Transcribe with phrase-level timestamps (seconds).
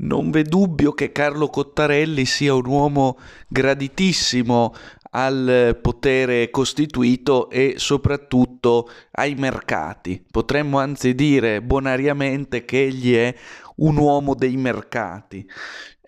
[0.00, 4.74] non v'è dubbio che Carlo Cottarelli sia un uomo graditissimo
[5.12, 10.24] al potere costituito e soprattutto ai mercati.
[10.30, 13.34] Potremmo anzi dire bonariamente che egli è
[13.76, 15.46] un uomo dei mercati.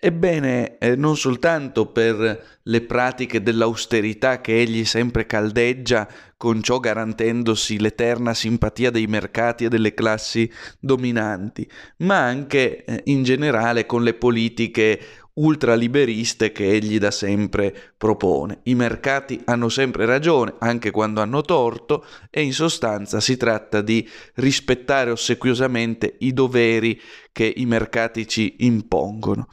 [0.05, 7.79] Ebbene, eh, non soltanto per le pratiche dell'austerità che egli sempre caldeggia, con ciò garantendosi
[7.79, 11.65] l'eterna simpatia dei mercati e delle classi dominanti,
[11.99, 14.99] ma anche eh, in generale con le politiche
[15.35, 18.59] ultraliberiste che egli da sempre propone.
[18.63, 24.07] I mercati hanno sempre ragione, anche quando hanno torto, e in sostanza si tratta di
[24.35, 26.99] rispettare ossequiosamente i doveri
[27.31, 29.47] che i mercati ci impongono.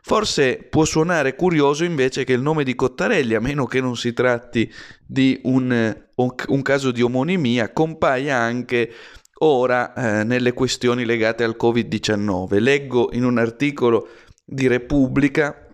[0.00, 4.14] Forse può suonare curioso invece che il nome di Cottarelli, a meno che non si
[4.14, 4.72] tratti
[5.04, 8.90] di un, un caso di omonimia, compaia anche
[9.40, 12.58] ora eh, nelle questioni legate al Covid-19.
[12.58, 14.08] Leggo in un articolo
[14.50, 15.68] di Repubblica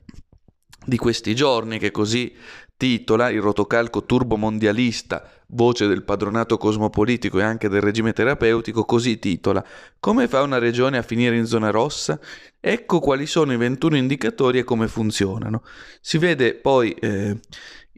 [0.84, 2.34] di questi giorni che così
[2.76, 9.64] titola il rotocalco turbomondialista, voce del padronato cosmopolitico e anche del regime terapeutico, così titola
[10.00, 12.18] Come fa una regione a finire in zona rossa?
[12.58, 15.62] Ecco quali sono i 21 indicatori e come funzionano.
[16.00, 17.38] Si vede poi eh,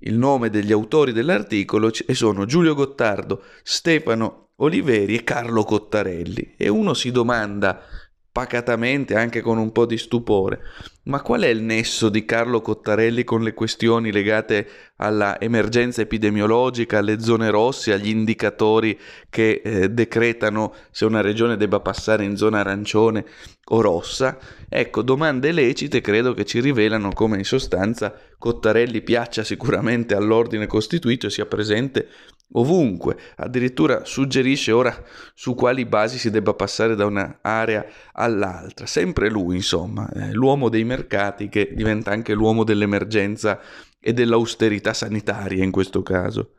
[0.01, 6.55] il nome degli autori dell'articolo e sono Giulio Gottardo, Stefano Oliveri e Carlo Cottarelli.
[6.59, 7.81] E uno si domanda
[8.37, 10.61] pacatamente, anche con un po' di stupore.
[11.05, 16.99] Ma qual è il nesso di Carlo Cottarelli con le questioni legate alla emergenza epidemiologica,
[16.99, 18.99] alle zone rosse, agli indicatori
[19.31, 23.25] che eh, decretano se una regione debba passare in zona arancione
[23.69, 24.37] o rossa?
[24.69, 31.29] Ecco, domande lecite credo che ci rivelano come in sostanza Cottarelli piaccia sicuramente all'ordine costituito
[31.29, 32.09] e sia presente
[32.53, 35.03] ovunque, addirittura suggerisce ora
[35.35, 38.87] su quali basi si debba passare da un'area all'altra.
[38.87, 43.61] Sempre lui, insomma, l'uomo dei mercati che diventa anche l'uomo dell'emergenza
[44.01, 46.53] e dell'austerità sanitaria in questo caso.